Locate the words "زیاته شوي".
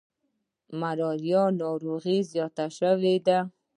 2.31-3.15